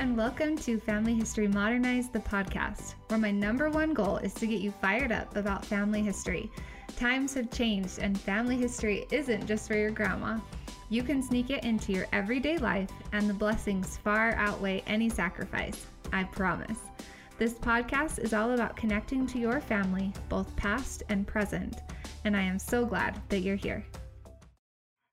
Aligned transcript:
and 0.00 0.16
welcome 0.16 0.56
to 0.56 0.78
Family 0.78 1.14
History 1.14 1.46
Modernized, 1.46 2.14
the 2.14 2.20
podcast, 2.20 2.94
where 3.08 3.18
my 3.18 3.30
number 3.30 3.68
one 3.68 3.92
goal 3.92 4.16
is 4.16 4.32
to 4.32 4.46
get 4.46 4.62
you 4.62 4.70
fired 4.70 5.12
up 5.12 5.36
about 5.36 5.62
family 5.62 6.00
history. 6.00 6.50
Times 6.96 7.34
have 7.34 7.50
changed, 7.50 7.98
and 7.98 8.18
family 8.18 8.56
history 8.56 9.04
isn't 9.10 9.46
just 9.46 9.68
for 9.68 9.76
your 9.76 9.90
grandma. 9.90 10.38
You 10.88 11.02
can 11.02 11.22
sneak 11.22 11.50
it 11.50 11.64
into 11.64 11.92
your 11.92 12.06
everyday 12.14 12.56
life, 12.56 12.88
and 13.12 13.28
the 13.28 13.34
blessings 13.34 13.98
far 13.98 14.32
outweigh 14.36 14.82
any 14.86 15.10
sacrifice. 15.10 15.84
I 16.14 16.24
promise. 16.24 16.78
This 17.36 17.52
podcast 17.52 18.20
is 18.20 18.32
all 18.32 18.52
about 18.52 18.76
connecting 18.76 19.26
to 19.26 19.38
your 19.38 19.60
family, 19.60 20.14
both 20.30 20.56
past 20.56 21.02
and 21.10 21.26
present, 21.26 21.76
and 22.24 22.34
I 22.34 22.40
am 22.40 22.58
so 22.58 22.86
glad 22.86 23.20
that 23.28 23.40
you're 23.40 23.54
here. 23.54 23.84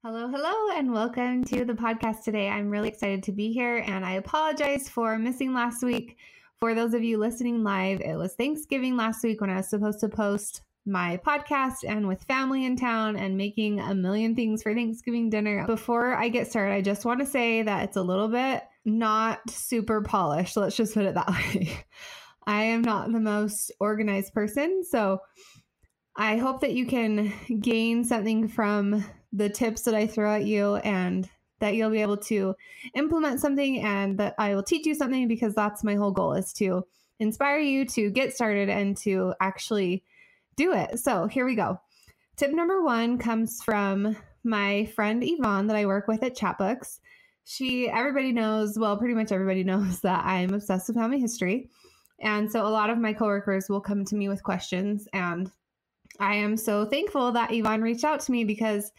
Hello, 0.09 0.29
hello, 0.29 0.69
and 0.73 0.93
welcome 0.93 1.43
to 1.43 1.65
the 1.65 1.73
podcast 1.73 2.23
today. 2.23 2.47
I'm 2.47 2.69
really 2.69 2.87
excited 2.87 3.23
to 3.23 3.33
be 3.33 3.51
here, 3.51 3.83
and 3.85 4.05
I 4.05 4.13
apologize 4.13 4.87
for 4.87 5.17
missing 5.17 5.53
last 5.53 5.83
week. 5.83 6.15
For 6.61 6.73
those 6.73 6.93
of 6.93 7.03
you 7.03 7.17
listening 7.17 7.61
live, 7.61 7.99
it 7.99 8.15
was 8.15 8.33
Thanksgiving 8.33 8.95
last 8.95 9.21
week 9.21 9.41
when 9.41 9.49
I 9.49 9.57
was 9.57 9.69
supposed 9.69 9.99
to 9.99 10.07
post 10.07 10.61
my 10.85 11.19
podcast 11.27 11.83
and 11.85 12.07
with 12.07 12.23
family 12.23 12.63
in 12.63 12.77
town 12.77 13.17
and 13.17 13.35
making 13.35 13.81
a 13.81 13.93
million 13.93 14.33
things 14.33 14.63
for 14.63 14.73
Thanksgiving 14.73 15.29
dinner. 15.29 15.67
Before 15.67 16.15
I 16.15 16.29
get 16.29 16.47
started, 16.47 16.73
I 16.73 16.81
just 16.81 17.03
want 17.03 17.19
to 17.19 17.25
say 17.25 17.63
that 17.63 17.83
it's 17.83 17.97
a 17.97 18.01
little 18.01 18.29
bit 18.29 18.63
not 18.85 19.49
super 19.49 20.01
polished. 20.01 20.55
Let's 20.55 20.77
just 20.77 20.93
put 20.93 21.03
it 21.03 21.15
that 21.15 21.27
way. 21.31 21.83
I 22.45 22.63
am 22.63 22.81
not 22.81 23.11
the 23.11 23.19
most 23.19 23.73
organized 23.81 24.33
person, 24.33 24.85
so 24.89 25.19
I 26.15 26.37
hope 26.37 26.61
that 26.61 26.71
you 26.71 26.85
can 26.85 27.33
gain 27.59 28.05
something 28.05 28.47
from 28.47 29.03
the 29.33 29.49
tips 29.49 29.83
that 29.83 29.95
I 29.95 30.07
throw 30.07 30.35
at 30.35 30.45
you 30.45 30.75
and 30.77 31.29
that 31.59 31.75
you'll 31.75 31.89
be 31.89 32.01
able 32.01 32.17
to 32.17 32.55
implement 32.95 33.39
something 33.39 33.81
and 33.81 34.17
that 34.19 34.35
I 34.37 34.53
will 34.55 34.63
teach 34.63 34.85
you 34.85 34.95
something 34.95 35.27
because 35.27 35.55
that's 35.55 35.83
my 35.83 35.95
whole 35.95 36.11
goal 36.11 36.33
is 36.33 36.53
to 36.53 36.85
inspire 37.19 37.59
you 37.59 37.85
to 37.85 38.11
get 38.11 38.35
started 38.35 38.69
and 38.69 38.95
to 38.97 39.33
actually 39.39 40.03
do 40.55 40.73
it. 40.73 40.99
So 40.99 41.27
here 41.27 41.45
we 41.45 41.55
go. 41.55 41.79
Tip 42.35 42.51
number 42.51 42.83
one 42.83 43.17
comes 43.17 43.63
from 43.63 44.15
my 44.43 44.85
friend 44.95 45.23
Yvonne 45.25 45.67
that 45.67 45.75
I 45.75 45.87
work 45.87 46.07
with 46.07 46.23
at 46.23 46.37
Chatbooks. 46.37 46.99
She, 47.43 47.89
everybody 47.89 48.31
knows, 48.31 48.77
well, 48.77 48.97
pretty 48.97 49.15
much 49.15 49.31
everybody 49.31 49.63
knows 49.65 50.01
that 50.01 50.25
I'm 50.25 50.53
obsessed 50.53 50.87
with 50.87 50.97
family 50.97 51.19
history. 51.19 51.69
And 52.19 52.51
so 52.51 52.65
a 52.65 52.69
lot 52.69 52.89
of 52.89 52.97
my 52.97 53.13
coworkers 53.13 53.69
will 53.69 53.81
come 53.81 54.05
to 54.05 54.15
me 54.15 54.29
with 54.29 54.43
questions. 54.43 55.07
And 55.13 55.51
I 56.19 56.35
am 56.35 56.57
so 56.57 56.85
thankful 56.85 57.31
that 57.33 57.51
Yvonne 57.51 57.81
reached 57.81 58.03
out 58.03 58.19
to 58.21 58.31
me 58.31 58.43
because 58.43 58.91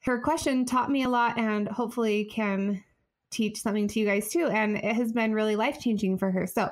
her 0.00 0.20
question 0.20 0.64
taught 0.64 0.90
me 0.90 1.02
a 1.02 1.08
lot 1.08 1.38
and 1.38 1.68
hopefully 1.68 2.24
can 2.24 2.82
teach 3.30 3.60
something 3.60 3.86
to 3.88 4.00
you 4.00 4.06
guys 4.06 4.30
too. 4.30 4.46
And 4.46 4.76
it 4.76 4.96
has 4.96 5.12
been 5.12 5.32
really 5.32 5.56
life 5.56 5.80
changing 5.80 6.18
for 6.18 6.30
her. 6.30 6.46
So, 6.46 6.70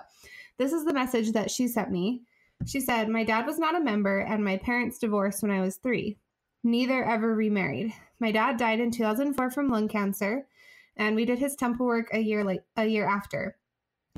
this 0.59 0.73
is 0.73 0.84
the 0.84 0.93
message 0.93 1.33
that 1.33 1.51
she 1.51 1.69
sent 1.69 1.91
me. 1.91 2.23
She 2.67 2.81
said, 2.81 3.09
My 3.09 3.23
dad 3.23 3.47
was 3.47 3.59
not 3.59 3.77
a 3.77 3.81
member, 3.81 4.19
and 4.19 4.45
my 4.45 4.56
parents 4.56 4.99
divorced 4.99 5.43
when 5.43 5.53
I 5.53 5.61
was 5.61 5.77
three. 5.77 6.19
Neither 6.65 7.05
ever 7.05 7.33
remarried. 7.33 7.93
My 8.19 8.33
dad 8.33 8.56
died 8.56 8.81
in 8.81 8.91
2004 8.91 9.51
from 9.51 9.69
lung 9.69 9.87
cancer, 9.87 10.49
and 10.97 11.15
we 11.15 11.25
did 11.25 11.39
his 11.39 11.55
temple 11.55 11.87
work 11.87 12.09
a 12.12 12.19
year 12.19 12.43
late, 12.43 12.62
a 12.77 12.87
year 12.87 13.06
after. 13.06 13.56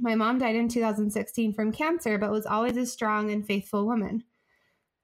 My 0.01 0.15
mom 0.15 0.39
died 0.39 0.57
in 0.57 0.69
2016 0.69 1.53
from 1.53 1.73
cancer, 1.73 2.17
but 2.17 2.31
was 2.31 2.47
always 2.47 2.79
a 2.79 2.87
strong 2.87 3.31
and 3.31 3.47
faithful 3.47 3.85
woman. 3.85 4.25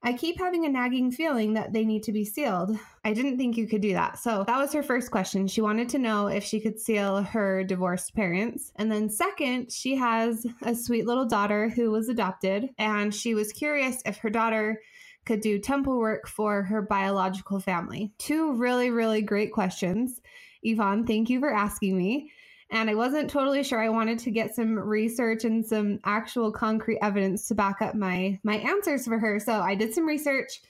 I 0.07 0.13
keep 0.13 0.39
having 0.39 0.65
a 0.65 0.69
nagging 0.69 1.11
feeling 1.11 1.55
that 1.55 1.73
they 1.73 1.85
need 1.85 2.05
to 2.05 2.13
be 2.13 2.25
sealed. 2.25 2.79
I 3.05 3.13
didn't 3.13 3.39
think 3.39 3.57
you 3.57 3.67
could 3.67 3.81
do 3.81 3.93
that. 3.95 4.21
So 4.21 4.45
that 4.47 4.57
was 4.57 4.73
her 4.73 4.85
first 4.85 5.11
question. 5.11 5.49
She 5.49 5.61
wanted 5.61 5.89
to 5.89 5.99
know 5.99 6.29
if 6.29 6.45
she 6.45 6.61
could 6.61 6.79
seal 6.79 7.23
her 7.23 7.65
divorced 7.65 8.15
parents. 8.15 8.71
And 8.77 8.91
then, 8.91 9.11
second, 9.11 9.73
she 9.73 9.97
has 9.97 10.47
a 10.63 10.77
sweet 10.77 11.07
little 11.07 11.27
daughter 11.27 11.69
who 11.71 11.91
was 11.91 12.09
adopted, 12.09 12.71
and 12.79 13.13
she 13.13 13.35
was 13.35 13.53
curious 13.53 14.01
if 14.07 14.19
her 14.19 14.31
daughter 14.31 14.81
could 15.25 15.41
do 15.41 15.59
temple 15.59 15.99
work 15.99 16.29
for 16.29 16.63
her 16.63 16.83
biological 16.83 17.59
family. 17.59 18.13
Two 18.17 18.53
really, 18.53 18.93
really 18.93 19.23
great 19.23 19.51
questions. 19.53 20.21
Yvonne, 20.63 21.05
thank 21.05 21.29
you 21.29 21.41
for 21.41 21.53
asking 21.53 21.99
me 21.99 22.31
and 22.71 22.91
I 22.91 22.95
wasn't 22.95 23.31
totally 23.31 23.63
sure. 23.63 23.81
I 23.81 23.89
wanted 23.89 24.19
to 24.21 24.31
get 24.31 24.55
some 24.55 24.79
research 24.79 25.45
and 25.45 25.65
some 25.65 26.01
actual 26.05 26.51
concrete 26.51 26.99
evidence 27.01 27.47
to 27.49 27.55
back 27.55 27.81
up 27.81 27.95
my 27.95 28.41
my 28.43 28.57
answers 28.57 29.07
for 29.07 29.19
her. 29.19 29.39
So 29.39 29.61
I 29.61 29.75
did 29.75 29.95
some 29.95 30.07
research 30.07 30.61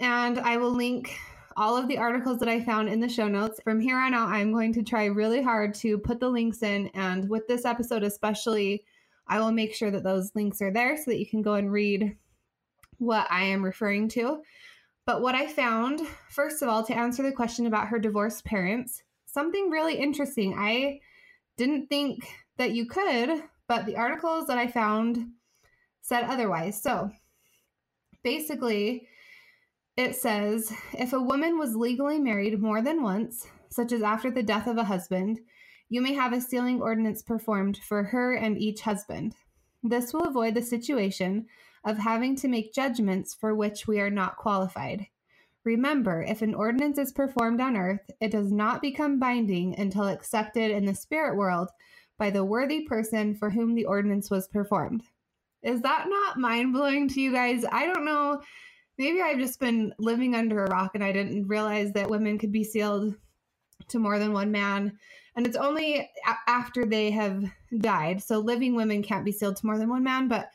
and 0.00 0.38
I 0.38 0.58
will 0.58 0.70
link 0.70 1.16
all 1.56 1.76
of 1.76 1.88
the 1.88 1.98
articles 1.98 2.38
that 2.38 2.48
I 2.48 2.62
found 2.62 2.88
in 2.88 3.00
the 3.00 3.08
show 3.08 3.26
notes. 3.26 3.60
From 3.64 3.80
here 3.80 3.98
on 3.98 4.14
out, 4.14 4.28
I'm 4.28 4.52
going 4.52 4.72
to 4.74 4.82
try 4.84 5.06
really 5.06 5.42
hard 5.42 5.74
to 5.76 5.98
put 5.98 6.20
the 6.20 6.28
links 6.28 6.62
in 6.62 6.88
and 6.94 7.28
with 7.28 7.48
this 7.48 7.64
episode 7.64 8.04
especially, 8.04 8.84
I 9.26 9.40
will 9.40 9.52
make 9.52 9.74
sure 9.74 9.90
that 9.90 10.04
those 10.04 10.30
links 10.36 10.62
are 10.62 10.72
there 10.72 10.96
so 10.96 11.04
that 11.06 11.18
you 11.18 11.26
can 11.26 11.42
go 11.42 11.54
and 11.54 11.72
read 11.72 12.16
what 12.98 13.26
I 13.30 13.44
am 13.44 13.64
referring 13.64 14.08
to. 14.10 14.42
But 15.04 15.22
what 15.22 15.34
I 15.34 15.46
found, 15.46 16.00
first 16.28 16.62
of 16.62 16.68
all, 16.68 16.84
to 16.84 16.96
answer 16.96 17.22
the 17.22 17.32
question 17.32 17.66
about 17.66 17.88
her 17.88 17.98
divorced 17.98 18.44
parents, 18.44 19.02
something 19.28 19.70
really 19.70 19.94
interesting. 19.94 20.54
I 20.58 21.00
didn't 21.56 21.88
think 21.88 22.28
that 22.56 22.72
you 22.72 22.86
could, 22.86 23.42
but 23.68 23.86
the 23.86 23.96
articles 23.96 24.46
that 24.46 24.58
I 24.58 24.66
found 24.66 25.28
said 26.00 26.24
otherwise. 26.24 26.82
So 26.82 27.10
basically, 28.24 29.06
it 29.96 30.16
says 30.16 30.72
if 30.92 31.12
a 31.12 31.20
woman 31.20 31.58
was 31.58 31.76
legally 31.76 32.18
married 32.18 32.60
more 32.60 32.82
than 32.82 33.02
once, 33.02 33.46
such 33.70 33.92
as 33.92 34.02
after 34.02 34.30
the 34.30 34.42
death 34.42 34.66
of 34.66 34.78
a 34.78 34.84
husband, 34.84 35.40
you 35.88 36.00
may 36.00 36.14
have 36.14 36.32
a 36.32 36.40
sealing 36.40 36.80
ordinance 36.80 37.22
performed 37.22 37.78
for 37.78 38.04
her 38.04 38.34
and 38.34 38.58
each 38.58 38.82
husband. 38.82 39.34
This 39.82 40.12
will 40.12 40.24
avoid 40.24 40.54
the 40.54 40.62
situation 40.62 41.46
of 41.84 41.98
having 41.98 42.36
to 42.36 42.48
make 42.48 42.74
judgments 42.74 43.34
for 43.34 43.54
which 43.54 43.86
we 43.86 44.00
are 44.00 44.10
not 44.10 44.36
qualified. 44.36 45.06
Remember, 45.64 46.22
if 46.22 46.42
an 46.42 46.54
ordinance 46.54 46.98
is 46.98 47.12
performed 47.12 47.60
on 47.60 47.76
earth, 47.76 48.10
it 48.20 48.30
does 48.30 48.52
not 48.52 48.80
become 48.80 49.18
binding 49.18 49.78
until 49.78 50.08
accepted 50.08 50.70
in 50.70 50.84
the 50.86 50.94
spirit 50.94 51.36
world 51.36 51.68
by 52.18 52.30
the 52.30 52.44
worthy 52.44 52.82
person 52.82 53.34
for 53.34 53.50
whom 53.50 53.74
the 53.74 53.84
ordinance 53.84 54.30
was 54.30 54.48
performed. 54.48 55.02
Is 55.62 55.82
that 55.82 56.06
not 56.08 56.38
mind 56.38 56.72
blowing 56.72 57.08
to 57.08 57.20
you 57.20 57.32
guys? 57.32 57.64
I 57.70 57.86
don't 57.86 58.04
know. 58.04 58.40
Maybe 58.96 59.20
I've 59.20 59.38
just 59.38 59.60
been 59.60 59.92
living 59.98 60.34
under 60.34 60.64
a 60.64 60.70
rock 60.70 60.92
and 60.94 61.04
I 61.04 61.12
didn't 61.12 61.48
realize 61.48 61.92
that 61.92 62.10
women 62.10 62.38
could 62.38 62.52
be 62.52 62.64
sealed 62.64 63.14
to 63.88 63.98
more 63.98 64.18
than 64.18 64.32
one 64.32 64.50
man. 64.50 64.98
And 65.36 65.46
it's 65.46 65.56
only 65.56 66.00
a- 66.00 66.50
after 66.50 66.84
they 66.84 67.10
have 67.12 67.44
died. 67.78 68.22
So 68.22 68.38
living 68.38 68.74
women 68.74 69.02
can't 69.02 69.24
be 69.24 69.32
sealed 69.32 69.56
to 69.56 69.66
more 69.66 69.78
than 69.78 69.88
one 69.88 70.02
man. 70.02 70.28
But 70.28 70.50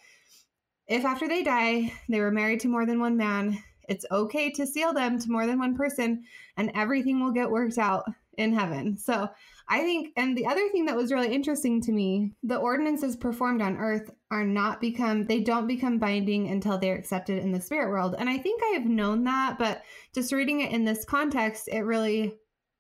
if 0.88 1.06
after 1.06 1.28
they 1.28 1.44
die, 1.44 1.94
they 2.10 2.20
were 2.20 2.32
married 2.32 2.62
to 2.62 2.68
more 2.68 2.86
than 2.86 3.00
one 3.00 3.16
man, 3.16 3.58
it's 3.88 4.06
okay 4.12 4.52
to 4.52 4.68
seal 4.68 4.94
them 4.94 5.20
to 5.20 5.32
more 5.32 5.46
than 5.46 5.60
one 5.60 5.76
person 5.76 6.24
and 6.58 6.72
everything 6.76 7.20
will 7.24 7.32
get 7.32 7.50
worked 7.50 7.78
out 7.78 8.06
in 8.38 8.54
heaven. 8.54 8.98
So 8.98 9.30
I 9.70 9.80
think, 9.80 10.12
and 10.18 10.38
the 10.38 10.46
other 10.46 10.68
thing 10.70 10.86
that 10.86 10.96
was 10.96 11.12
really 11.12 11.34
interesting 11.34 11.82
to 11.82 11.92
me, 11.92 12.34
the 12.44 12.58
ordinances 12.58 13.16
performed 13.16 13.62
on 13.62 13.78
earth 13.78 14.10
are 14.32 14.44
not 14.44 14.82
become, 14.82 15.26
they 15.26 15.40
don't 15.40 15.68
become 15.68 16.00
binding 16.00 16.50
until 16.50 16.78
they're 16.78 16.98
accepted 16.98 17.42
in 17.42 17.52
the 17.52 17.62
spirit 17.62 17.90
world. 17.90 18.16
And 18.18 18.30
I 18.30 18.38
think 18.38 18.62
I 18.64 18.74
have 18.78 18.86
known 18.86 19.24
that, 19.26 19.58
but 19.58 19.84
just 20.14 20.34
reading 20.34 20.62
it 20.62 20.72
in 20.72 20.84
this 20.84 21.06
context, 21.06 21.70
it 21.72 21.82
really 21.82 22.34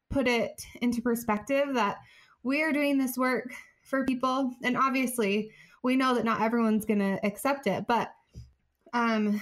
put 0.10 0.28
it 0.28 0.62
into 0.82 1.02
perspective 1.02 1.74
that 1.74 1.98
we 2.44 2.62
are 2.62 2.74
doing 2.74 2.98
this 2.98 3.18
work 3.18 3.54
for 3.84 4.06
people. 4.06 4.52
And 4.64 4.78
obviously, 4.78 5.52
we 5.84 5.96
know 5.96 6.16
that 6.16 6.26
not 6.26 6.42
everyone's 6.42 6.86
going 6.86 7.00
to 7.00 7.20
accept 7.26 7.68
it, 7.68 7.86
but 7.88 8.12
um, 8.94 9.42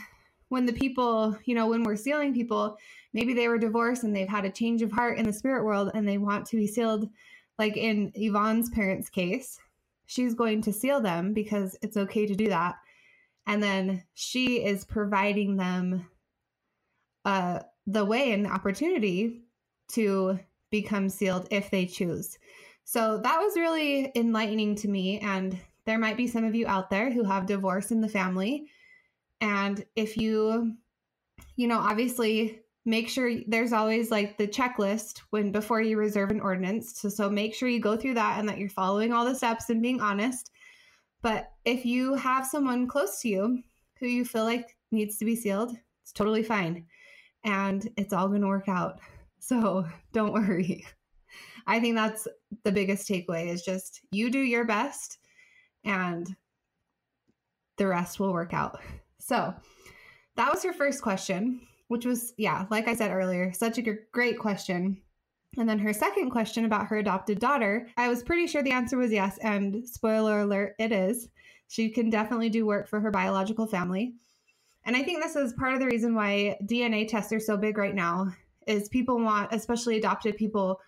when 0.52 0.66
the 0.66 0.74
people, 0.74 1.38
you 1.46 1.56
know, 1.56 1.68
when 1.68 1.82
we're 1.82 1.96
sealing 1.96 2.34
people, 2.34 2.78
maybe 3.14 3.34
they 3.34 3.48
were 3.48 3.58
divorced 3.58 4.04
and 4.04 4.14
they've 4.14 4.28
had 4.28 4.44
a 4.44 4.52
change 4.52 4.82
of 4.82 4.92
heart 4.92 5.18
in 5.18 5.26
the 5.26 5.32
spirit 5.32 5.64
world 5.64 5.92
and 5.94 6.06
they 6.06 6.18
want 6.18 6.46
to 6.46 6.58
be 6.58 6.68
sealed, 6.68 7.08
like 7.58 7.78
in 7.78 8.12
Yvonne's 8.16 8.70
parents' 8.70 9.10
case, 9.10 9.58
she's 10.08 10.34
going 10.34 10.62
to 10.62 10.74
seal 10.74 11.00
them 11.00 11.32
because 11.32 11.78
it's 11.82 11.96
okay 11.96 12.26
to 12.26 12.36
do 12.36 12.50
that. 12.50 12.76
And 13.48 13.64
then 13.64 14.04
she 14.14 14.62
is 14.62 14.84
providing 14.84 15.56
them 15.56 16.06
uh, 17.24 17.62
the 17.88 18.04
way 18.04 18.34
and 18.34 18.44
the 18.44 18.50
opportunity 18.50 19.44
to 19.94 20.38
become 20.70 21.08
sealed 21.08 21.48
if 21.50 21.72
they 21.72 21.86
choose. 21.86 22.38
So 22.84 23.20
that 23.20 23.40
was 23.40 23.56
really 23.56 24.12
enlightening 24.16 24.76
to 24.76 24.90
me. 24.90 25.20
And 25.20 25.58
there 25.86 25.98
might 25.98 26.18
be 26.18 26.28
some 26.28 26.44
of 26.44 26.56
you 26.56 26.68
out 26.68 26.90
there 26.90 27.10
who 27.10 27.24
have 27.24 27.46
divorce 27.46 27.92
in 27.92 28.02
the 28.02 28.10
family 28.10 28.68
and 29.42 29.84
if 29.96 30.16
you, 30.16 30.76
you 31.56 31.68
know, 31.68 31.80
obviously 31.80 32.62
make 32.86 33.10
sure 33.10 33.32
there's 33.48 33.74
always 33.74 34.10
like 34.10 34.38
the 34.38 34.48
checklist 34.48 35.20
when 35.32 35.52
before 35.52 35.82
you 35.82 35.98
reserve 35.98 36.32
an 36.32 36.40
ordinance. 36.40 37.00
So, 37.00 37.10
so 37.10 37.30
make 37.30 37.54
sure 37.54 37.68
you 37.68 37.80
go 37.80 37.98
through 37.98 38.16
that 38.16 38.40
and 38.40 38.48
that 38.48 38.58
you're 38.58 38.70
following 38.70 39.12
all 39.12 39.26
the 39.26 39.36
steps 39.36 39.70
and 39.70 39.82
being 39.82 40.02
honest. 40.02 40.52
But 41.22 41.52
if 41.66 41.86
you 41.86 42.16
have 42.16 42.48
someone 42.48 42.88
close 42.88 43.20
to 43.22 43.30
you 43.30 43.64
who 44.00 44.08
you 44.08 44.26
feel 44.26 44.46
like 44.46 44.76
needs 44.92 45.18
to 45.18 45.26
be 45.26 45.36
sealed, 45.36 45.76
it's 46.04 46.12
totally 46.12 46.44
fine. 46.44 46.86
And 47.44 47.88
it's 47.98 48.14
all 48.14 48.28
going 48.28 48.42
to 48.42 48.48
work 48.48 48.70
out. 48.70 49.00
So 49.40 49.86
don't 50.14 50.34
worry. 50.34 50.86
I 51.68 51.80
think 51.80 51.96
that's 51.96 52.28
the 52.64 52.72
biggest 52.72 53.08
takeaway 53.08 53.48
is 53.48 53.62
just 53.62 54.02
you 54.12 54.30
do 54.30 54.40
your 54.40 54.66
best 54.66 55.20
and 55.84 56.36
the 57.78 57.88
rest 57.88 58.20
will 58.20 58.34
work 58.34 58.54
out. 58.54 58.80
So 59.32 59.54
that 60.36 60.52
was 60.52 60.62
her 60.64 60.74
first 60.74 61.02
question, 61.02 61.62
which 61.88 62.06
was, 62.06 62.34
yeah, 62.38 62.66
like 62.70 62.90
I 62.90 62.96
said 62.96 63.12
earlier, 63.12 63.54
such 63.54 63.78
a 63.78 63.96
great 64.12 64.38
question. 64.38 65.02
And 65.58 65.70
then 65.70 65.80
her 65.80 65.94
second 65.94 66.32
question 66.32 66.66
about 66.66 66.88
her 66.88 66.98
adopted 66.98 67.40
daughter, 67.40 67.88
I 67.96 68.10
was 68.10 68.24
pretty 68.24 68.46
sure 68.46 68.62
the 68.62 68.74
answer 68.74 68.98
was 68.98 69.10
yes. 69.10 69.38
And 69.38 69.88
spoiler 69.88 70.42
alert, 70.42 70.76
it 70.80 70.92
is. 70.92 71.30
She 71.70 71.88
can 71.92 72.10
definitely 72.10 72.50
do 72.50 72.66
work 72.66 72.90
for 72.90 73.00
her 73.00 73.10
biological 73.10 73.68
family. 73.68 74.16
And 74.84 74.98
I 74.98 75.04
think 75.04 75.24
this 75.24 75.38
is 75.38 75.54
part 75.54 75.76
of 75.76 75.80
the 75.80 75.86
reason 75.86 76.14
why 76.14 76.58
DNA 76.66 77.08
tests 77.08 77.32
are 77.32 77.40
so 77.40 77.56
big 77.56 77.78
right 77.78 77.96
now 77.96 78.34
is 78.68 78.90
people 78.90 79.18
want, 79.18 79.54
especially 79.54 79.98
adopted 79.98 80.36
people, 80.36 80.82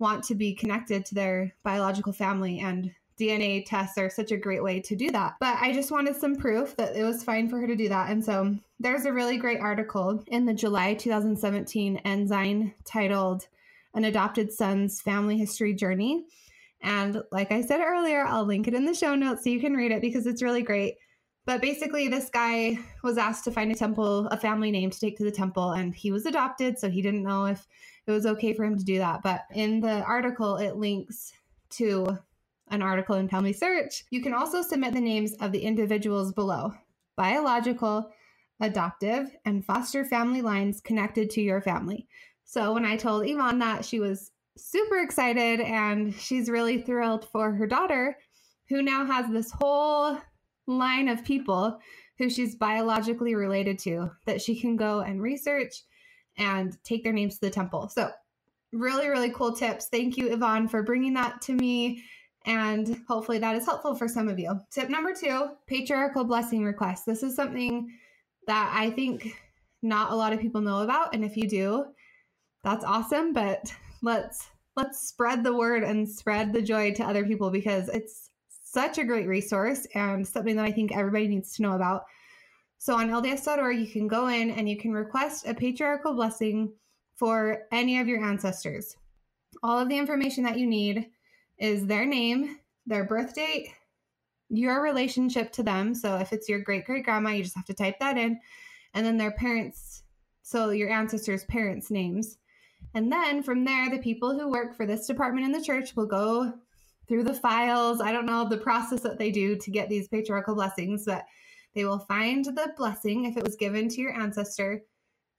want 0.00 0.24
to 0.24 0.34
be 0.34 0.52
connected 0.52 1.06
to 1.06 1.14
their 1.14 1.54
biological 1.62 2.12
family 2.12 2.58
and 2.58 2.90
DNA 3.18 3.64
tests 3.64 3.96
are 3.98 4.10
such 4.10 4.32
a 4.32 4.36
great 4.36 4.62
way 4.62 4.80
to 4.80 4.96
do 4.96 5.10
that. 5.10 5.34
But 5.40 5.58
I 5.60 5.72
just 5.72 5.90
wanted 5.90 6.16
some 6.16 6.36
proof 6.36 6.76
that 6.76 6.96
it 6.96 7.04
was 7.04 7.22
fine 7.22 7.48
for 7.48 7.58
her 7.58 7.66
to 7.66 7.76
do 7.76 7.88
that. 7.88 8.10
And 8.10 8.24
so 8.24 8.56
there's 8.80 9.04
a 9.04 9.12
really 9.12 9.36
great 9.36 9.60
article 9.60 10.22
in 10.26 10.46
the 10.46 10.54
July 10.54 10.94
2017 10.94 11.98
Ensign 11.98 12.74
titled 12.84 13.46
An 13.94 14.04
Adopted 14.04 14.52
Son's 14.52 15.00
Family 15.00 15.38
History 15.38 15.74
Journey. 15.74 16.24
And 16.82 17.22
like 17.30 17.52
I 17.52 17.62
said 17.62 17.80
earlier, 17.80 18.26
I'll 18.26 18.44
link 18.44 18.68
it 18.68 18.74
in 18.74 18.84
the 18.84 18.94
show 18.94 19.14
notes 19.14 19.44
so 19.44 19.50
you 19.50 19.60
can 19.60 19.74
read 19.74 19.92
it 19.92 20.02
because 20.02 20.26
it's 20.26 20.42
really 20.42 20.62
great. 20.62 20.96
But 21.46 21.60
basically, 21.60 22.08
this 22.08 22.30
guy 22.30 22.78
was 23.02 23.18
asked 23.18 23.44
to 23.44 23.52
find 23.52 23.70
a 23.70 23.74
temple, 23.74 24.26
a 24.28 24.36
family 24.36 24.70
name 24.70 24.90
to 24.90 24.98
take 24.98 25.18
to 25.18 25.24
the 25.24 25.30
temple, 25.30 25.72
and 25.72 25.94
he 25.94 26.10
was 26.10 26.24
adopted, 26.24 26.78
so 26.78 26.88
he 26.88 27.02
didn't 27.02 27.22
know 27.22 27.44
if 27.44 27.66
it 28.06 28.12
was 28.12 28.24
okay 28.24 28.54
for 28.54 28.64
him 28.64 28.78
to 28.78 28.84
do 28.84 28.98
that. 28.98 29.22
But 29.22 29.42
in 29.54 29.80
the 29.80 30.02
article, 30.04 30.56
it 30.56 30.76
links 30.76 31.34
to 31.70 32.18
an 32.68 32.82
article 32.82 33.16
in 33.16 33.28
Family 33.28 33.52
Search. 33.52 34.04
You 34.10 34.22
can 34.22 34.34
also 34.34 34.62
submit 34.62 34.94
the 34.94 35.00
names 35.00 35.34
of 35.40 35.52
the 35.52 35.60
individuals 35.60 36.32
below 36.32 36.72
biological, 37.16 38.10
adoptive, 38.60 39.36
and 39.44 39.64
foster 39.64 40.04
family 40.04 40.42
lines 40.42 40.80
connected 40.80 41.30
to 41.30 41.40
your 41.40 41.60
family. 41.60 42.08
So 42.44 42.72
when 42.72 42.84
I 42.84 42.96
told 42.96 43.26
Yvonne 43.26 43.60
that, 43.60 43.84
she 43.84 44.00
was 44.00 44.32
super 44.56 44.98
excited 44.98 45.60
and 45.60 46.14
she's 46.14 46.48
really 46.48 46.82
thrilled 46.82 47.28
for 47.30 47.52
her 47.52 47.66
daughter, 47.66 48.16
who 48.68 48.82
now 48.82 49.04
has 49.04 49.30
this 49.30 49.50
whole 49.50 50.18
line 50.66 51.08
of 51.08 51.24
people 51.24 51.78
who 52.18 52.30
she's 52.30 52.54
biologically 52.54 53.34
related 53.34 53.78
to 53.80 54.10
that 54.24 54.40
she 54.40 54.58
can 54.58 54.76
go 54.76 55.00
and 55.00 55.20
research 55.20 55.82
and 56.38 56.76
take 56.84 57.04
their 57.04 57.12
names 57.12 57.34
to 57.34 57.40
the 57.42 57.50
temple. 57.50 57.88
So, 57.88 58.10
really, 58.72 59.08
really 59.08 59.30
cool 59.30 59.52
tips. 59.52 59.88
Thank 59.88 60.16
you, 60.16 60.32
Yvonne, 60.32 60.68
for 60.68 60.82
bringing 60.82 61.14
that 61.14 61.40
to 61.42 61.52
me. 61.52 62.02
And 62.46 63.02
hopefully 63.08 63.38
that 63.38 63.56
is 63.56 63.64
helpful 63.64 63.94
for 63.94 64.08
some 64.08 64.28
of 64.28 64.38
you. 64.38 64.60
Tip 64.70 64.90
number 64.90 65.14
two 65.14 65.50
patriarchal 65.66 66.24
blessing 66.24 66.64
requests. 66.64 67.04
This 67.04 67.22
is 67.22 67.34
something 67.34 67.90
that 68.46 68.72
I 68.76 68.90
think 68.90 69.34
not 69.82 70.12
a 70.12 70.16
lot 70.16 70.32
of 70.32 70.40
people 70.40 70.60
know 70.60 70.82
about. 70.82 71.14
And 71.14 71.24
if 71.24 71.36
you 71.36 71.48
do, 71.48 71.86
that's 72.62 72.84
awesome. 72.84 73.32
But 73.32 73.72
let's 74.02 74.46
let's 74.76 75.08
spread 75.08 75.44
the 75.44 75.54
word 75.54 75.84
and 75.84 76.08
spread 76.08 76.52
the 76.52 76.62
joy 76.62 76.92
to 76.94 77.04
other 77.04 77.24
people 77.24 77.50
because 77.50 77.88
it's 77.88 78.30
such 78.62 78.98
a 78.98 79.04
great 79.04 79.28
resource 79.28 79.86
and 79.94 80.26
something 80.26 80.56
that 80.56 80.64
I 80.64 80.72
think 80.72 80.92
everybody 80.92 81.28
needs 81.28 81.54
to 81.56 81.62
know 81.62 81.72
about. 81.72 82.04
So 82.78 82.96
on 82.96 83.08
LDS.org, 83.08 83.78
you 83.78 83.86
can 83.86 84.08
go 84.08 84.26
in 84.26 84.50
and 84.50 84.68
you 84.68 84.76
can 84.76 84.92
request 84.92 85.46
a 85.46 85.54
patriarchal 85.54 86.14
blessing 86.14 86.72
for 87.14 87.62
any 87.70 87.98
of 88.00 88.08
your 88.08 88.22
ancestors. 88.22 88.96
All 89.62 89.78
of 89.78 89.88
the 89.88 89.96
information 89.96 90.42
that 90.44 90.58
you 90.58 90.66
need 90.66 91.06
is 91.58 91.86
their 91.86 92.04
name, 92.04 92.58
their 92.86 93.04
birth 93.04 93.34
date, 93.34 93.68
your 94.48 94.82
relationship 94.82 95.52
to 95.52 95.62
them. 95.62 95.94
So 95.94 96.16
if 96.16 96.32
it's 96.32 96.48
your 96.48 96.60
great 96.60 96.84
great 96.84 97.04
grandma, 97.04 97.30
you 97.30 97.42
just 97.42 97.56
have 97.56 97.64
to 97.66 97.74
type 97.74 97.98
that 98.00 98.18
in, 98.18 98.40
and 98.92 99.04
then 99.04 99.16
their 99.16 99.32
parents, 99.32 100.02
so 100.42 100.70
your 100.70 100.90
ancestors' 100.90 101.44
parents' 101.44 101.90
names. 101.90 102.38
And 102.94 103.10
then 103.10 103.42
from 103.42 103.64
there, 103.64 103.90
the 103.90 103.98
people 103.98 104.38
who 104.38 104.48
work 104.50 104.76
for 104.76 104.86
this 104.86 105.06
department 105.06 105.46
in 105.46 105.52
the 105.52 105.64
church 105.64 105.96
will 105.96 106.06
go 106.06 106.52
through 107.08 107.24
the 107.24 107.34
files. 107.34 108.00
I 108.00 108.12
don't 108.12 108.26
know 108.26 108.48
the 108.48 108.56
process 108.56 109.00
that 109.00 109.18
they 109.18 109.30
do 109.30 109.56
to 109.56 109.70
get 109.70 109.88
these 109.88 110.08
patriarchal 110.08 110.54
blessings, 110.54 111.04
but 111.06 111.24
they 111.74 111.84
will 111.84 111.98
find 111.98 112.44
the 112.44 112.72
blessing 112.76 113.24
if 113.24 113.36
it 113.36 113.42
was 113.42 113.56
given 113.56 113.88
to 113.88 114.00
your 114.00 114.14
ancestor, 114.14 114.82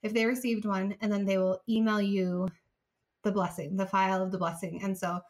if 0.04 0.14
they 0.14 0.26
received 0.26 0.66
one, 0.66 0.96
and 1.02 1.12
then 1.12 1.26
they 1.26 1.38
will 1.38 1.62
email 1.70 2.02
you 2.02 2.50
the 3.24 3.32
blessing, 3.32 3.78
the 3.78 3.86
file 3.86 4.22
of 4.22 4.32
the 4.32 4.38
blessing. 4.38 4.82
And 4.84 4.98
so 4.98 5.22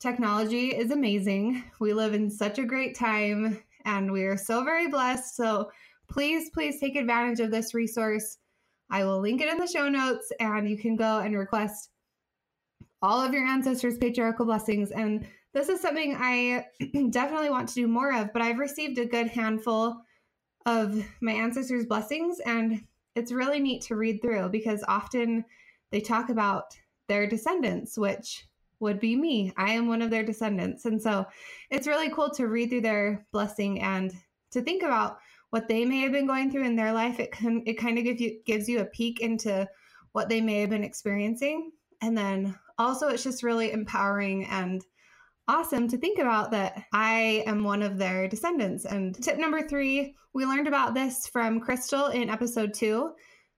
technology 0.00 0.68
is 0.68 0.90
amazing. 0.90 1.64
We 1.80 1.92
live 1.92 2.14
in 2.14 2.30
such 2.30 2.58
a 2.58 2.64
great 2.64 2.96
time 2.96 3.62
and 3.84 4.12
we 4.12 4.24
are 4.24 4.36
so 4.36 4.64
very 4.64 4.88
blessed. 4.88 5.36
So 5.36 5.70
please, 6.08 6.50
please 6.50 6.80
take 6.80 6.96
advantage 6.96 7.40
of 7.40 7.50
this 7.50 7.74
resource. 7.74 8.38
I 8.90 9.04
will 9.04 9.20
link 9.20 9.40
it 9.40 9.48
in 9.48 9.58
the 9.58 9.66
show 9.66 9.88
notes 9.88 10.32
and 10.40 10.68
you 10.68 10.78
can 10.78 10.96
go 10.96 11.18
and 11.18 11.36
request 11.36 11.90
all 13.02 13.20
of 13.20 13.32
your 13.32 13.46
ancestors' 13.46 13.98
patriarchal 13.98 14.46
blessings. 14.46 14.90
And 14.90 15.26
this 15.54 15.68
is 15.68 15.80
something 15.80 16.16
I 16.18 16.66
definitely 17.10 17.50
want 17.50 17.68
to 17.70 17.74
do 17.74 17.88
more 17.88 18.12
of, 18.14 18.32
but 18.32 18.42
I've 18.42 18.58
received 18.58 18.98
a 18.98 19.06
good 19.06 19.28
handful 19.28 20.02
of 20.66 21.02
my 21.20 21.32
ancestors' 21.32 21.86
blessings, 21.86 22.40
and 22.40 22.82
it's 23.14 23.32
really 23.32 23.58
neat 23.58 23.82
to 23.82 23.96
read 23.96 24.20
through 24.20 24.50
because 24.50 24.84
often 24.86 25.44
they 25.90 26.00
talk 26.00 26.28
about 26.28 26.76
their 27.08 27.26
descendants, 27.26 27.96
which 27.96 28.47
would 28.80 29.00
be 29.00 29.16
me. 29.16 29.52
I 29.56 29.72
am 29.72 29.88
one 29.88 30.02
of 30.02 30.10
their 30.10 30.22
descendants. 30.22 30.84
And 30.84 31.00
so 31.00 31.26
it's 31.70 31.86
really 31.86 32.10
cool 32.10 32.30
to 32.30 32.46
read 32.46 32.70
through 32.70 32.82
their 32.82 33.26
blessing 33.32 33.80
and 33.80 34.12
to 34.52 34.62
think 34.62 34.82
about 34.82 35.18
what 35.50 35.68
they 35.68 35.84
may 35.84 36.00
have 36.00 36.12
been 36.12 36.26
going 36.26 36.50
through 36.50 36.64
in 36.64 36.76
their 36.76 36.92
life. 36.92 37.18
It 37.20 37.32
can 37.32 37.62
it 37.66 37.74
kind 37.74 37.98
of 37.98 38.04
gives 38.04 38.20
you 38.20 38.40
gives 38.44 38.68
you 38.68 38.80
a 38.80 38.86
peek 38.86 39.20
into 39.20 39.66
what 40.12 40.28
they 40.28 40.40
may 40.40 40.60
have 40.60 40.70
been 40.70 40.84
experiencing. 40.84 41.72
And 42.00 42.16
then 42.16 42.56
also 42.78 43.08
it's 43.08 43.24
just 43.24 43.42
really 43.42 43.72
empowering 43.72 44.44
and 44.46 44.84
awesome 45.48 45.88
to 45.88 45.96
think 45.96 46.18
about 46.18 46.50
that 46.50 46.84
I 46.92 47.42
am 47.46 47.64
one 47.64 47.82
of 47.82 47.98
their 47.98 48.28
descendants. 48.28 48.84
And 48.84 49.20
tip 49.22 49.38
number 49.38 49.66
three, 49.66 50.14
we 50.34 50.44
learned 50.44 50.68
about 50.68 50.94
this 50.94 51.26
from 51.26 51.60
Crystal 51.60 52.08
in 52.08 52.28
episode 52.28 52.74
two, 52.74 53.12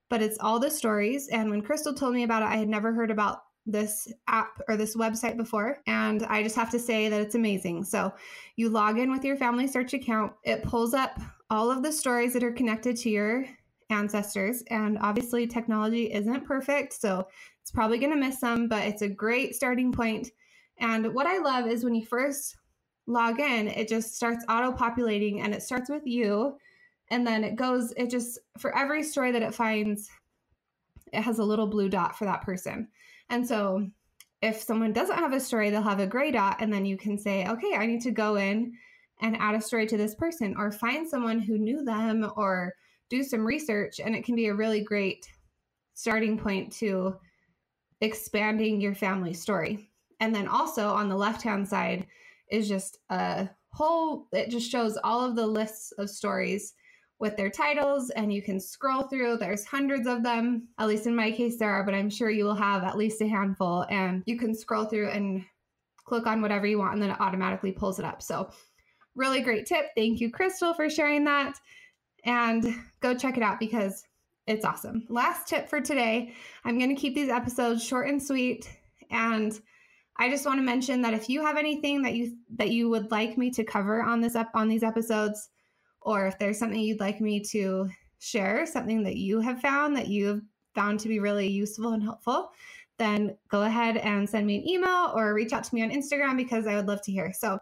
but 0.08 0.22
it's 0.22 0.38
all 0.40 0.60
the 0.60 0.70
stories. 0.70 1.28
And 1.28 1.50
when 1.50 1.62
Crystal 1.62 1.92
told 1.92 2.14
me 2.14 2.22
about 2.22 2.42
it, 2.42 2.48
I 2.48 2.56
had 2.56 2.68
never 2.68 2.92
heard 2.92 3.10
about 3.10 3.40
this 3.70 4.12
app 4.28 4.60
or 4.68 4.76
this 4.76 4.96
website 4.96 5.36
before. 5.36 5.78
And 5.86 6.24
I 6.24 6.42
just 6.42 6.56
have 6.56 6.70
to 6.70 6.78
say 6.78 7.08
that 7.08 7.20
it's 7.20 7.34
amazing. 7.34 7.84
So 7.84 8.12
you 8.56 8.68
log 8.68 8.98
in 8.98 9.10
with 9.10 9.24
your 9.24 9.36
family 9.36 9.66
search 9.66 9.94
account, 9.94 10.32
it 10.44 10.62
pulls 10.62 10.94
up 10.94 11.20
all 11.50 11.70
of 11.70 11.82
the 11.82 11.92
stories 11.92 12.32
that 12.32 12.44
are 12.44 12.52
connected 12.52 12.96
to 12.98 13.10
your 13.10 13.46
ancestors. 13.90 14.62
And 14.68 14.98
obviously, 14.98 15.46
technology 15.46 16.12
isn't 16.12 16.46
perfect. 16.46 16.94
So 16.94 17.26
it's 17.60 17.70
probably 17.70 17.98
going 17.98 18.12
to 18.12 18.18
miss 18.18 18.40
some, 18.40 18.68
but 18.68 18.86
it's 18.86 19.02
a 19.02 19.08
great 19.08 19.54
starting 19.54 19.92
point. 19.92 20.30
and 20.78 21.14
what 21.14 21.26
I 21.26 21.38
love 21.38 21.66
is 21.66 21.84
when 21.84 21.94
you 21.94 22.06
first 22.06 22.56
log 23.06 23.40
in, 23.40 23.68
it 23.68 23.88
just 23.88 24.14
starts 24.14 24.44
auto 24.48 24.72
populating 24.72 25.40
and 25.40 25.54
it 25.54 25.62
starts 25.62 25.90
with 25.90 26.06
you. 26.06 26.56
And 27.10 27.26
then 27.26 27.44
it 27.44 27.56
goes, 27.56 27.92
it 27.96 28.08
just, 28.08 28.38
for 28.58 28.76
every 28.76 29.02
story 29.02 29.32
that 29.32 29.42
it 29.42 29.54
finds, 29.54 30.08
it 31.12 31.22
has 31.22 31.38
a 31.38 31.44
little 31.44 31.66
blue 31.66 31.88
dot 31.88 32.16
for 32.16 32.24
that 32.24 32.42
person. 32.42 32.88
And 33.30 33.46
so 33.46 33.86
if 34.42 34.60
someone 34.60 34.92
doesn't 34.92 35.18
have 35.18 35.32
a 35.32 35.40
story, 35.40 35.70
they'll 35.70 35.82
have 35.82 36.00
a 36.00 36.06
gray 36.06 36.30
dot. 36.30 36.56
And 36.60 36.72
then 36.72 36.84
you 36.84 36.96
can 36.96 37.16
say, 37.16 37.46
okay, 37.46 37.74
I 37.76 37.86
need 37.86 38.02
to 38.02 38.10
go 38.10 38.36
in 38.36 38.72
and 39.22 39.36
add 39.38 39.54
a 39.54 39.60
story 39.60 39.86
to 39.86 39.96
this 39.96 40.14
person 40.14 40.54
or 40.58 40.72
find 40.72 41.08
someone 41.08 41.40
who 41.40 41.58
knew 41.58 41.84
them 41.84 42.30
or 42.36 42.74
do 43.08 43.22
some 43.22 43.46
research. 43.46 44.00
And 44.00 44.14
it 44.14 44.24
can 44.24 44.34
be 44.34 44.46
a 44.46 44.54
really 44.54 44.82
great 44.82 45.26
starting 45.94 46.38
point 46.38 46.72
to 46.72 47.16
expanding 48.00 48.80
your 48.80 48.94
family 48.94 49.34
story. 49.34 49.90
And 50.20 50.34
then 50.34 50.48
also 50.48 50.88
on 50.88 51.08
the 51.08 51.16
left 51.16 51.42
hand 51.42 51.68
side 51.68 52.06
is 52.50 52.68
just 52.68 52.98
a 53.10 53.48
whole, 53.72 54.26
it 54.32 54.50
just 54.50 54.70
shows 54.70 54.98
all 55.04 55.24
of 55.24 55.36
the 55.36 55.46
lists 55.46 55.92
of 55.92 56.10
stories 56.10 56.72
with 57.20 57.36
their 57.36 57.50
titles 57.50 58.08
and 58.10 58.32
you 58.32 58.42
can 58.42 58.58
scroll 58.58 59.02
through. 59.02 59.36
There's 59.36 59.64
hundreds 59.64 60.06
of 60.06 60.22
them. 60.22 60.68
At 60.78 60.88
least 60.88 61.06
in 61.06 61.14
my 61.14 61.30
case, 61.30 61.58
there 61.58 61.70
are, 61.70 61.84
but 61.84 61.94
I'm 61.94 62.10
sure 62.10 62.30
you 62.30 62.44
will 62.44 62.54
have 62.54 62.82
at 62.82 62.96
least 62.96 63.20
a 63.20 63.28
handful. 63.28 63.84
And 63.90 64.22
you 64.26 64.38
can 64.38 64.54
scroll 64.54 64.86
through 64.86 65.10
and 65.10 65.44
click 66.04 66.26
on 66.26 66.40
whatever 66.40 66.66
you 66.66 66.78
want 66.78 66.94
and 66.94 67.02
then 67.02 67.10
it 67.10 67.20
automatically 67.20 67.72
pulls 67.72 67.98
it 67.98 68.04
up. 68.04 68.22
So, 68.22 68.50
really 69.14 69.42
great 69.42 69.66
tip. 69.66 69.86
Thank 69.94 70.20
you, 70.20 70.30
Crystal, 70.30 70.72
for 70.72 70.88
sharing 70.88 71.24
that. 71.24 71.58
And 72.24 72.74
go 73.00 73.14
check 73.14 73.36
it 73.36 73.42
out 73.42 73.60
because 73.60 74.04
it's 74.46 74.64
awesome. 74.64 75.04
Last 75.08 75.46
tip 75.46 75.68
for 75.68 75.80
today 75.80 76.34
I'm 76.64 76.78
going 76.78 76.94
to 76.94 77.00
keep 77.00 77.14
these 77.14 77.28
episodes 77.28 77.84
short 77.84 78.08
and 78.08 78.22
sweet. 78.22 78.68
And 79.10 79.58
I 80.16 80.30
just 80.30 80.46
want 80.46 80.58
to 80.58 80.62
mention 80.62 81.02
that 81.02 81.14
if 81.14 81.28
you 81.28 81.44
have 81.44 81.56
anything 81.56 82.02
that 82.02 82.14
you 82.14 82.36
that 82.56 82.70
you 82.70 82.88
would 82.88 83.10
like 83.10 83.36
me 83.36 83.50
to 83.52 83.64
cover 83.64 84.02
on 84.02 84.20
this 84.20 84.36
up 84.36 84.50
on 84.54 84.68
these 84.68 84.82
episodes, 84.82 85.50
or 86.02 86.26
if 86.26 86.38
there's 86.38 86.58
something 86.58 86.80
you'd 86.80 87.00
like 87.00 87.20
me 87.20 87.40
to 87.40 87.88
share, 88.18 88.66
something 88.66 89.02
that 89.04 89.16
you 89.16 89.40
have 89.40 89.60
found 89.60 89.96
that 89.96 90.08
you 90.08 90.26
have 90.26 90.40
found 90.74 91.00
to 91.00 91.08
be 91.08 91.18
really 91.18 91.48
useful 91.48 91.92
and 91.92 92.02
helpful, 92.02 92.52
then 92.98 93.34
go 93.48 93.62
ahead 93.62 93.96
and 93.96 94.28
send 94.28 94.46
me 94.46 94.58
an 94.58 94.68
email 94.68 95.12
or 95.14 95.34
reach 95.34 95.52
out 95.52 95.64
to 95.64 95.74
me 95.74 95.82
on 95.82 95.90
Instagram 95.90 96.36
because 96.36 96.66
I 96.66 96.76
would 96.76 96.86
love 96.86 97.02
to 97.02 97.12
hear. 97.12 97.32
So, 97.32 97.58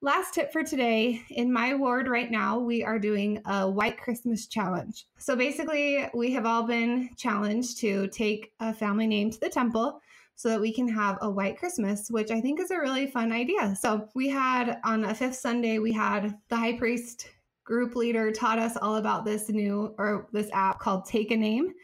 last 0.00 0.32
tip 0.32 0.52
for 0.52 0.62
today 0.62 1.20
in 1.30 1.52
my 1.52 1.74
ward 1.74 2.06
right 2.06 2.30
now, 2.30 2.60
we 2.60 2.84
are 2.84 3.00
doing 3.00 3.42
a 3.46 3.68
white 3.68 3.98
Christmas 3.98 4.46
challenge. 4.46 5.06
So, 5.18 5.34
basically, 5.34 6.08
we 6.14 6.30
have 6.32 6.46
all 6.46 6.62
been 6.62 7.10
challenged 7.16 7.78
to 7.78 8.06
take 8.08 8.52
a 8.60 8.72
family 8.72 9.08
name 9.08 9.30
to 9.30 9.40
the 9.40 9.48
temple 9.48 10.00
so 10.36 10.48
that 10.48 10.60
we 10.60 10.72
can 10.72 10.86
have 10.86 11.18
a 11.20 11.28
white 11.28 11.58
Christmas, 11.58 12.08
which 12.08 12.30
I 12.30 12.40
think 12.40 12.60
is 12.60 12.70
a 12.70 12.78
really 12.78 13.08
fun 13.08 13.32
idea. 13.32 13.74
So, 13.74 14.08
we 14.14 14.28
had 14.28 14.78
on 14.84 15.04
a 15.04 15.14
fifth 15.14 15.36
Sunday, 15.36 15.80
we 15.80 15.92
had 15.92 16.38
the 16.48 16.56
high 16.56 16.78
priest 16.78 17.28
group 17.68 17.94
leader 17.94 18.32
taught 18.32 18.58
us 18.58 18.78
all 18.80 18.96
about 18.96 19.26
this 19.26 19.50
new 19.50 19.94
or 19.98 20.26
this 20.32 20.48
app 20.54 20.80
called 20.80 21.04
Take 21.04 21.30
a 21.30 21.36
Name 21.36 21.74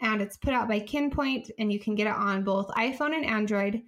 and 0.00 0.20
it's 0.20 0.36
put 0.36 0.52
out 0.52 0.68
by 0.68 0.80
Kinpoint, 0.80 1.50
and 1.58 1.72
you 1.72 1.78
can 1.78 1.94
get 1.94 2.06
it 2.06 2.14
on 2.14 2.44
both 2.44 2.68
iPhone 2.68 3.14
and 3.14 3.24
Android. 3.24 3.82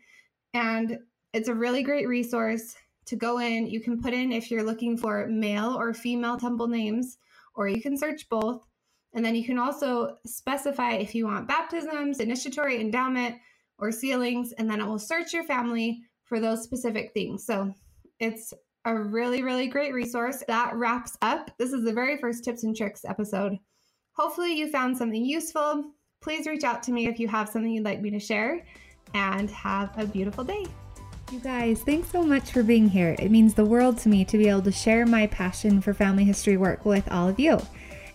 And 0.54 0.98
it's 1.34 1.48
a 1.48 1.54
really 1.54 1.82
great 1.82 2.08
resource 2.08 2.74
to 3.06 3.16
go 3.16 3.38
in. 3.38 3.66
You 3.66 3.80
can 3.80 4.00
put 4.00 4.14
in 4.14 4.32
if 4.32 4.50
you're 4.50 4.62
looking 4.62 4.96
for 4.96 5.26
male 5.28 5.74
or 5.74 5.92
female 5.92 6.38
temple 6.38 6.68
names, 6.68 7.18
or 7.54 7.68
you 7.68 7.82
can 7.82 7.96
search 7.96 8.28
both. 8.28 8.64
And 9.14 9.24
then 9.24 9.34
you 9.34 9.44
can 9.44 9.58
also 9.58 10.16
specify 10.26 10.92
if 10.92 11.14
you 11.14 11.26
want 11.26 11.48
baptisms, 11.48 12.20
initiatory 12.20 12.80
endowment, 12.80 13.36
or 13.78 13.92
sealings, 13.92 14.52
and 14.52 14.68
then 14.68 14.80
it 14.80 14.86
will 14.86 14.98
search 14.98 15.32
your 15.32 15.44
family 15.44 16.00
for 16.24 16.40
those 16.40 16.64
specific 16.64 17.12
things. 17.12 17.44
So 17.44 17.72
it's 18.18 18.52
a 18.96 19.02
really, 19.02 19.42
really 19.42 19.68
great 19.68 19.92
resource. 19.92 20.42
That 20.48 20.74
wraps 20.74 21.16
up. 21.22 21.50
This 21.58 21.72
is 21.72 21.84
the 21.84 21.92
very 21.92 22.18
first 22.18 22.44
tips 22.44 22.64
and 22.64 22.76
tricks 22.76 23.04
episode. 23.04 23.58
Hopefully, 24.12 24.58
you 24.58 24.70
found 24.70 24.96
something 24.96 25.24
useful 25.24 25.92
please 26.20 26.46
reach 26.46 26.64
out 26.64 26.82
to 26.84 26.92
me 26.92 27.06
if 27.06 27.18
you 27.18 27.28
have 27.28 27.48
something 27.48 27.70
you'd 27.70 27.84
like 27.84 28.00
me 28.00 28.10
to 28.10 28.18
share 28.18 28.64
and 29.14 29.50
have 29.50 29.96
a 29.98 30.06
beautiful 30.06 30.44
day. 30.44 30.66
You 31.32 31.40
guys, 31.40 31.82
thanks 31.82 32.10
so 32.10 32.22
much 32.22 32.52
for 32.52 32.62
being 32.62 32.88
here. 32.88 33.14
It 33.18 33.30
means 33.30 33.54
the 33.54 33.64
world 33.64 33.98
to 33.98 34.08
me 34.08 34.24
to 34.24 34.38
be 34.38 34.48
able 34.48 34.62
to 34.62 34.72
share 34.72 35.06
my 35.06 35.26
passion 35.26 35.80
for 35.80 35.92
family 35.92 36.24
history 36.24 36.56
work 36.56 36.84
with 36.84 37.10
all 37.10 37.28
of 37.28 37.38
you. 37.38 37.60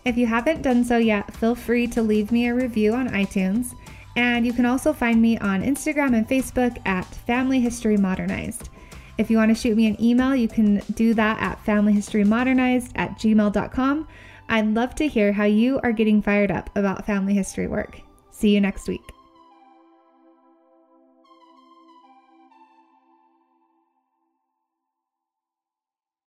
If 0.04 0.18
you 0.18 0.26
haven't 0.26 0.64
done 0.64 0.84
so 0.84 0.98
yet, 0.98 1.34
feel 1.36 1.56
free 1.56 1.88
to 1.88 2.02
leave 2.02 2.32
me 2.32 2.48
a 2.48 2.56
review 2.56 2.94
on 2.94 3.10
iTunes. 3.10 3.74
And 4.16 4.46
you 4.46 4.54
can 4.54 4.66
also 4.66 4.94
find 4.94 5.22
me 5.22 5.38
on 5.38 5.64
Instagram 5.64 6.16
and 6.16 6.28
Facebook 6.28 6.78
at 6.86 7.06
Family 7.06 7.60
History 7.62 7.98
Modernized. 7.98 8.70
If 9.18 9.30
you 9.30 9.38
want 9.38 9.56
to 9.56 9.62
shoot 9.62 9.78
me 9.78 9.88
an 9.88 10.02
email, 10.02 10.36
you 10.36 10.48
can 10.48 10.82
do 10.94 11.14
that 11.14 11.40
at 11.40 11.64
familyhistorymodernized 11.66 12.92
at 12.96 13.18
gmail.com. 13.20 14.08
I'd 14.50 14.74
love 14.74 14.96
to 14.96 15.08
hear 15.08 15.34
how 15.34 15.46
you 15.46 15.80
are 15.84 15.92
getting 15.92 16.22
fired 16.22 16.52
up 16.52 16.70
about 16.76 17.06
family 17.06 17.34
history 17.34 17.68
work. 17.68 18.02
See 18.32 18.54
you 18.54 18.60
next 18.60 18.88
week. 18.88 19.13